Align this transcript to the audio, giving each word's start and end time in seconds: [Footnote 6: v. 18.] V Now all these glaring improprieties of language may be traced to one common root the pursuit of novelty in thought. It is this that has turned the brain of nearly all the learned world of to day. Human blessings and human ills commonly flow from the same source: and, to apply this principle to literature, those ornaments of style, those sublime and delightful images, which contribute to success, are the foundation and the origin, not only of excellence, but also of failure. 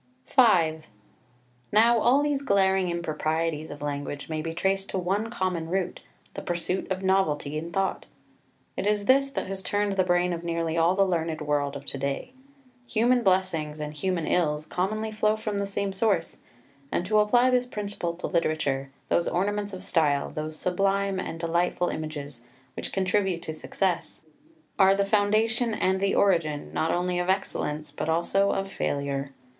[Footnote 0.25 0.41
6: 0.45 0.45
v. 0.47 0.63
18.] 0.65 0.79
V 0.81 0.87
Now 1.71 1.99
all 1.99 2.23
these 2.23 2.41
glaring 2.41 2.89
improprieties 2.89 3.69
of 3.69 3.83
language 3.83 4.29
may 4.29 4.41
be 4.41 4.51
traced 4.51 4.89
to 4.89 4.97
one 4.97 5.29
common 5.29 5.69
root 5.69 5.99
the 6.33 6.41
pursuit 6.41 6.89
of 6.89 7.03
novelty 7.03 7.55
in 7.55 7.71
thought. 7.71 8.07
It 8.75 8.87
is 8.87 9.05
this 9.05 9.29
that 9.29 9.45
has 9.45 9.61
turned 9.61 9.97
the 9.97 10.03
brain 10.03 10.33
of 10.33 10.43
nearly 10.43 10.75
all 10.75 10.95
the 10.95 11.05
learned 11.05 11.39
world 11.41 11.75
of 11.75 11.85
to 11.85 11.99
day. 11.99 12.33
Human 12.87 13.21
blessings 13.21 13.79
and 13.79 13.93
human 13.93 14.25
ills 14.25 14.65
commonly 14.65 15.11
flow 15.11 15.37
from 15.37 15.59
the 15.59 15.67
same 15.67 15.93
source: 15.93 16.39
and, 16.91 17.05
to 17.05 17.19
apply 17.19 17.51
this 17.51 17.67
principle 17.67 18.15
to 18.15 18.25
literature, 18.25 18.89
those 19.09 19.27
ornaments 19.27 19.71
of 19.71 19.83
style, 19.83 20.31
those 20.31 20.55
sublime 20.57 21.19
and 21.19 21.39
delightful 21.39 21.89
images, 21.89 22.41
which 22.75 22.91
contribute 22.91 23.43
to 23.43 23.53
success, 23.53 24.23
are 24.79 24.95
the 24.95 25.05
foundation 25.05 25.75
and 25.75 26.01
the 26.01 26.15
origin, 26.15 26.73
not 26.73 26.89
only 26.89 27.19
of 27.19 27.29
excellence, 27.29 27.91
but 27.91 28.09
also 28.09 28.51
of 28.51 28.71
failure. 28.71 29.31